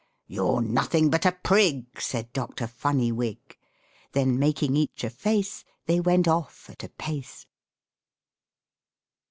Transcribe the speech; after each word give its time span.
"You're 0.25 0.63
nothing 0.63 1.11
but 1.11 1.27
a 1.27 1.31
prig!" 1.31 2.01
Said 2.01 2.33
Dr. 2.33 2.65
Funnywig. 2.65 3.59
Then, 4.13 4.39
making 4.39 4.75
each 4.75 5.03
a 5.03 5.11
face, 5.11 5.63
They 5.85 5.99
went 5.99 6.27
off 6.27 6.67
at 6.71 6.83
a 6.83 6.89
pace. 6.89 7.45